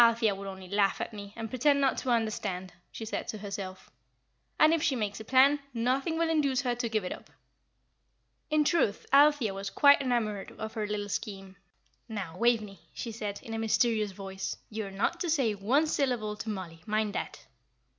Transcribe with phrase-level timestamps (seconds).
[0.03, 3.91] "Althea would only laugh at me, and pretend not to understand," she said to herself;
[4.57, 7.29] "and if she makes a plan, nothing will induce her to give it up."
[8.49, 11.55] In truth Althea was quite enamoured of her little scheme.
[12.09, 16.35] "Now, Waveney," she said, in a mysterious voice, "you are not to say one syllable
[16.37, 17.45] to Mollie, mind that!"